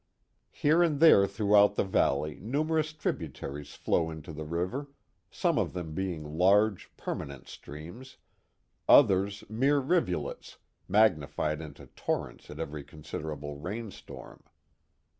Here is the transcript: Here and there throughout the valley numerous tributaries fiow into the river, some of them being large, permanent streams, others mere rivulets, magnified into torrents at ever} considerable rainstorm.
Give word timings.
Here 0.49 0.81
and 0.81 0.99
there 0.99 1.27
throughout 1.27 1.75
the 1.75 1.83
valley 1.83 2.39
numerous 2.39 2.91
tributaries 2.91 3.77
fiow 3.77 4.11
into 4.11 4.33
the 4.33 4.45
river, 4.45 4.89
some 5.29 5.59
of 5.59 5.73
them 5.73 5.93
being 5.93 6.39
large, 6.39 6.89
permanent 6.97 7.47
streams, 7.47 8.17
others 8.89 9.43
mere 9.47 9.77
rivulets, 9.79 10.57
magnified 10.87 11.61
into 11.61 11.85
torrents 11.85 12.49
at 12.49 12.57
ever} 12.59 12.81
considerable 12.81 13.57
rainstorm. 13.57 14.41